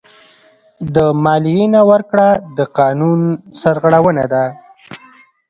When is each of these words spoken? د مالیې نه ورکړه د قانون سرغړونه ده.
د 0.95 0.97
مالیې 1.23 1.65
نه 1.75 1.81
ورکړه 1.89 2.27
د 2.57 2.59
قانون 2.77 3.21
سرغړونه 3.61 4.23
ده. 4.33 4.43